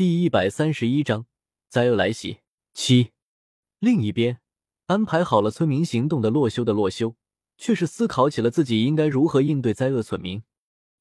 [0.00, 1.26] 第一百三十一章
[1.68, 2.38] 灾厄来袭
[2.72, 3.10] 七。
[3.80, 4.40] 另一边，
[4.86, 7.16] 安排好了村民行动的洛修的洛修，
[7.58, 10.42] 却是思考起了自己应该如何应对灾厄村民。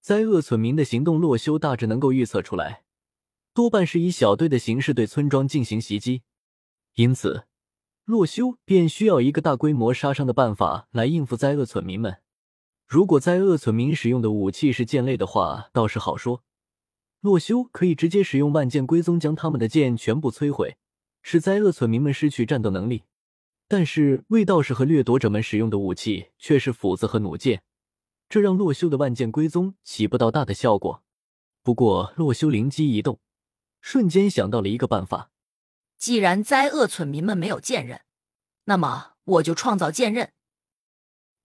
[0.00, 2.82] 灾厄村民的行动，洛修大致能够预测出来，
[3.54, 6.22] 多半是以小队的形式对村庄进行袭击，
[6.96, 7.44] 因此，
[8.04, 12.16] 洛修便需要一个大规模杀伤的办法来应付灾厄村民们。
[12.88, 16.42] 如果灾厄村民使用的武器是剑类的话，倒是好说，
[17.20, 20.78] 洛修可以直接使用万剑归宗将他们的剑全部摧毁，
[21.22, 23.04] 使灾厄村民们失去战斗能力。
[23.68, 27.62] 但是卫道士和掠夺者们使用的武器却是斧子和弩箭。
[28.28, 31.02] 这让洛修的万剑归宗起不到大的效果。
[31.62, 33.20] 不过，洛修灵机一动，
[33.80, 35.30] 瞬间想到了一个办法。
[35.98, 38.00] 既然灾厄村民们没有剑刃，
[38.64, 40.32] 那么我就创造剑刃。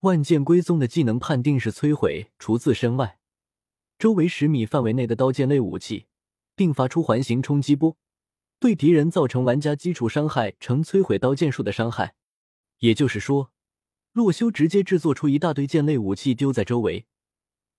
[0.00, 3.18] 万剑归宗的技能判定是摧毁除自身外
[3.98, 6.06] 周围十米范围内的刀剑类武器，
[6.54, 7.96] 并发出环形冲击波，
[8.58, 12.14] 对敌人造成玩家基础伤害呈摧毁刀剑术的伤害。
[12.78, 13.52] 也就是说。
[14.12, 17.04] 洛修直接制作出一大堆剑类武器丢在周围，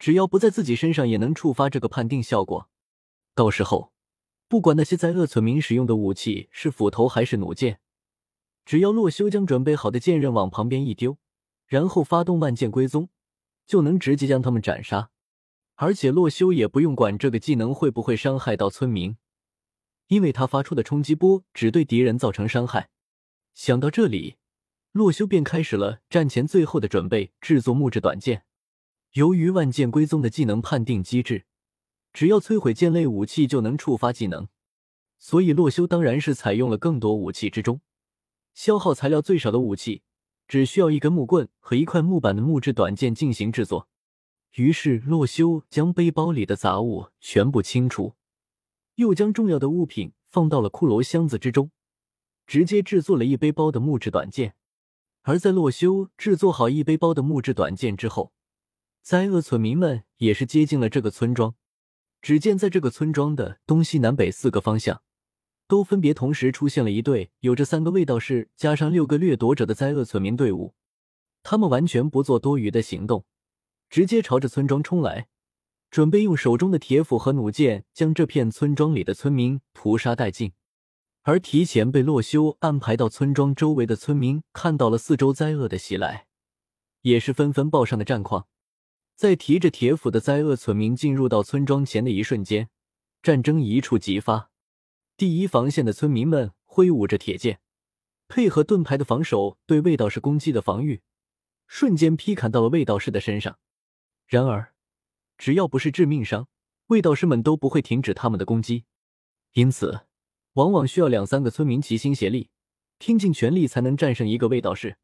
[0.00, 2.68] 只要不在自己身上，也能触发这个判定效果。
[3.36, 3.92] 到时候，
[4.48, 7.78] 不管那些灾厄村民使用的武器是斧头还是弩箭，
[8.64, 11.18] 只要洛修将准备好的剑刃往旁边一丢，
[11.68, 13.08] 然后发动万剑归宗，
[13.64, 15.12] 就能直接将他们斩杀。
[15.74, 19.16] 而且洛修也不用管这个技能会不会伤害到村民，
[20.08, 22.90] 因为他发出的冲击波只对敌人造成伤害。
[23.52, 24.36] 想到这里。
[24.92, 28.44] 洛修便开始了战前最后的准备，制作木质短剑。
[29.14, 31.46] 由于万剑归宗的技能判定机制，
[32.12, 34.46] 只要摧毁剑类武器就能触发技能，
[35.18, 37.80] 所以洛修当然是采用了更多武器之中
[38.54, 40.02] 消耗材料最少的武器，
[40.46, 43.88] 只需要一根木棍和一块木板的木质短剑进行制作。
[44.54, 48.14] 于是洛修将背包里的杂物全部清除，
[48.94, 51.72] 又将重要的物品放到了骷髅箱子之中，
[52.46, 54.54] 直接制作了一背包的木质短剑。
[55.22, 58.32] 而在洛修制作好一背包的木质短剑之后，
[59.02, 61.56] 灾厄村民们也是接近了这个村庄。
[62.22, 65.02] 只见在这个村庄的东西南北四个方向，
[65.66, 70.74] 都分别同时出现了一队有着三个卫道士加上六个掠夺者的灾厄村民队伍。
[71.42, 73.26] 他们完全不做多余的行动，
[73.94, 75.28] 直接朝着村庄冲来，
[75.88, 80.52] 准备用手中的铁斧和弩箭将这片村庄里的村民屠杀殆尽。
[81.22, 86.26] 而提前被洛修安排到村庄周围的村民看到了四周灾厄的袭来，
[87.02, 88.48] 也是纷纷报上的战况。
[89.14, 92.68] 在提着铁斧的灾厄村民进入到村庄前的一瞬间，
[93.22, 94.50] 战争一触即发。
[95.16, 97.60] 第一防线的村民们挥舞着铁剑，
[98.26, 101.02] 配合盾牌的防守，对卫道士攻击的防御，
[101.68, 103.56] 瞬间劈砍到了卫道士的身上。
[104.34, 104.74] 然而，
[105.38, 106.48] 只要不是致命伤，
[106.88, 108.84] 卫道士们都不会停止他们的攻击。
[109.52, 110.06] 因此。
[110.54, 112.48] 往往需要两三个村民齐心协力，
[112.98, 114.98] 拼尽全力才能战胜一个卫道士。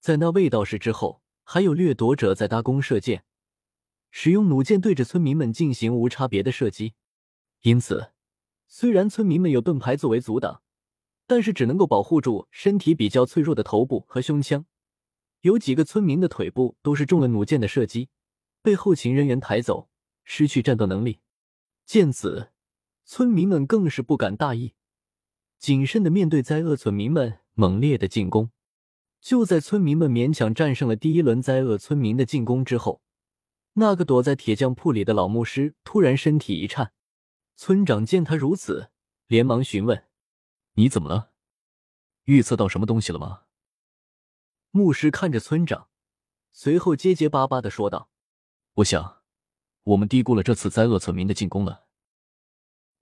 [0.00, 3.24] 在那卫道士之后，还有掠夺者在搭弓射箭，
[4.10, 6.94] 使用弩箭对着村民们进行无差别的射击。
[7.60, 8.12] 因此，
[8.66, 10.62] 虽然村民们有盾牌作为阻挡，
[11.26, 14.64] 但是只能够保护住身体比较脆弱的头部和胸腔。
[15.42, 18.08] 有几个村民的腿部都是中了弩箭的射击，
[18.62, 19.88] 被后勤人员抬走，
[20.24, 21.20] 失去战斗能力。
[21.84, 22.52] 见此，
[23.04, 24.74] 村民们更是不敢大意。
[25.58, 28.50] 谨慎的面对灾厄村民们猛烈的进攻，
[29.20, 33.02] 就在村民们勉强战胜了第一轮灾厄村民的进攻之后，
[33.72, 36.92] 那个躲在铁匠铺里的老牧师突然身体一颤。
[37.56, 38.90] 村长见他如此，
[39.26, 40.04] 连忙询问
[40.74, 41.32] ：“你怎么了？
[42.24, 43.42] 预测到什么东西了吗？”
[44.70, 45.88] 牧师看着村长，
[46.52, 48.10] 随后结结巴巴的说道
[48.78, 49.22] ：“我想，
[49.82, 51.86] 我们低估了这次灾厄村民的进攻了。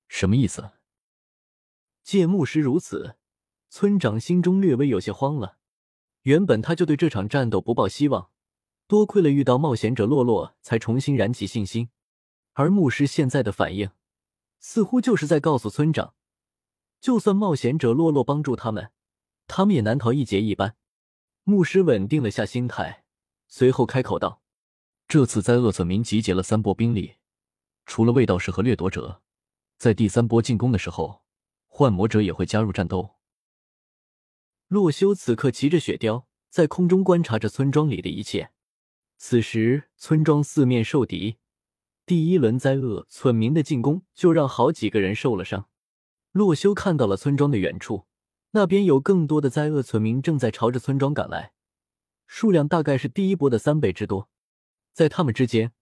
[0.09, 0.71] 什么意思？”
[2.03, 3.17] 见牧师如此，
[3.69, 5.59] 村长心中略微有些慌了。
[6.23, 8.31] 原本他就对这场战斗不抱希望，
[8.87, 11.91] 多亏了遇到冒险者洛洛，才重新燃起信心。
[12.55, 13.91] 而牧师现在的反应，
[14.59, 16.15] 似乎就是在告诉村长，
[17.01, 18.93] 就算冒险者洛洛帮助他们，
[19.47, 20.75] 他们也难逃一劫一般。
[21.45, 23.05] 牧师稳定了下心态，
[23.47, 24.41] 随后开口道
[25.09, 27.17] ：“这次灾厄村民集结了三波兵力，
[27.85, 29.23] 除了卫道士和掠夺者，
[29.79, 31.23] 在第三波进攻的时候。”
[31.79, 33.17] 幻魔者也会加入战斗。
[34.69, 38.51] 洛修此刻骑着雪貂在空中观察着村庄里的一切。
[39.19, 41.37] 此时村庄四面受敌，
[42.07, 45.69] 第一轮灾厄村民的进攻就让好几个人受了伤。
[46.33, 48.07] 洛修看到了村庄的远处，
[48.53, 51.53] 那边有更多的灾厄村民正在朝着村庄赶来，
[52.27, 54.31] 数量大概是第一波的三倍之多。
[54.97, 55.73] 在他们之间，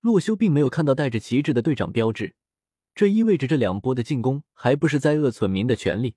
[0.00, 2.36] 洛修并没有看到带着旗帜的队长标志。
[2.94, 6.14] 这意味着这两波的进攻还不是灾厄村民的权力，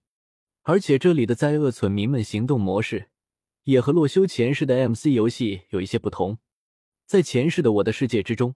[0.61, 3.09] 而且这里的灾厄村民们行动模式
[3.65, 6.37] 也和洛修前世的 MC 游戏有一些不同。
[7.05, 8.55] 在前世的我的世界之中，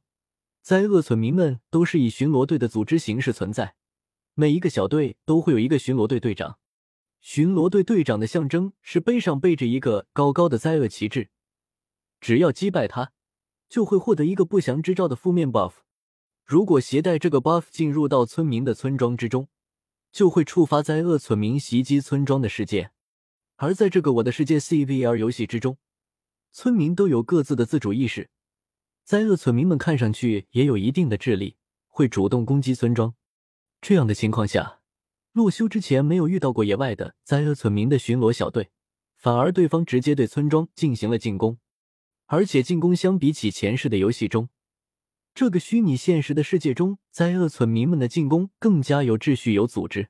[0.62, 3.76] 灾厄村民们都是以巡逻队的组织形式存在，
[4.34, 6.58] 每一个小队都会有一个巡逻队队长。
[7.20, 11.28] 巡逻队队长的象征是背上背着一个高高的灾厄旗帜，
[12.22, 13.12] 只要击败他，
[13.70, 15.74] 就会获得一个不祥之兆的负面 buff。
[16.44, 19.48] 如果携带这个 buff 进入到村民的村庄之中，
[20.12, 22.92] 就会触发灾厄村民袭击村庄的事件。
[23.58, 25.78] 而在这个我的世界 CVR 游戏之中，
[26.52, 28.32] 村民都有各自的自主意识。
[29.04, 31.58] 灾厄村民们看上去也有一定的智力，
[31.88, 33.14] 会主动攻击村庄。
[33.82, 34.80] 这样的情况下，
[35.32, 38.72] 洛修之前没有遇到过野外的灾厄村民的巡逻小队，
[39.16, 41.60] 反而对方直接对村庄进行了进攻。
[42.32, 44.50] 而且进攻相比起前世的游戏中，
[45.34, 50.10] 这个虚拟现实的世界中，灾厄村民们的进攻更加有秩序、有组织。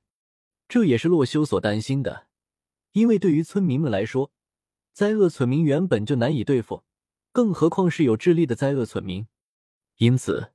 [0.68, 2.28] 这也是洛修所担心的，
[2.92, 4.34] 因为对于村民们来说，
[4.92, 6.84] 灾厄村民原本就难以对付。
[7.32, 9.26] 更何况是有智力的灾厄村民，
[9.96, 10.52] 因此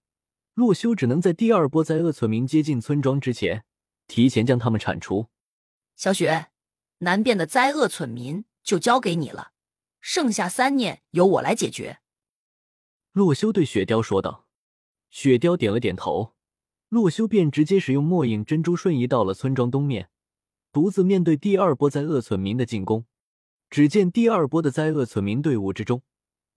[0.53, 3.65] 洛修只能在第二波灾厄村民接近村庄之前，
[4.07, 5.29] 提前将他们铲除。
[5.97, 6.49] 小雪，
[6.99, 9.53] 南边的灾厄村民就交给你了，
[10.07, 12.01] 剩下三念由我来解决。
[13.13, 14.47] 洛修对雪雕说道。
[15.09, 16.35] 雪雕点了点头，
[16.91, 20.11] 洛修便直接使用末影珍珠瞬移到了村庄东面，
[20.71, 23.07] 独自面对第二波灾厄村民的进攻。
[23.71, 26.03] 只见第二波的灾厄村民队伍之中。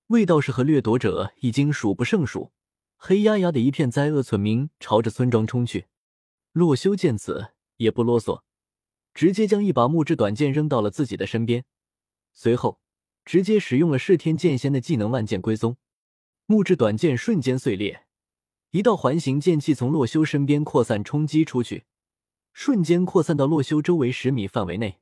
[0.07, 2.51] 卫道士和掠夺者已经数不胜数，
[2.97, 5.87] 黑压压的一片灾厄村民朝着村庄冲去。
[6.51, 8.41] 洛修见此也不啰嗦，
[9.13, 11.63] 直接将一把木质短剑扔到了自己的身边，
[12.33, 12.81] 随后
[13.27, 15.75] 直接使用了噬天剑仙的技能万剑归宗，
[16.45, 18.05] 木质短剑瞬间碎裂，
[18.71, 21.83] 一道环形剑气从洛修身边扩散冲击出去，
[22.53, 24.99] 瞬间扩散到洛修周围十米范围内。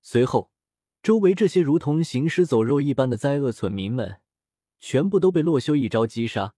[0.00, 0.52] 随后，
[1.02, 4.20] 周围这些如同行尸走肉一般的灾厄村民们。
[4.78, 6.54] 全部都被洛修一招击杀。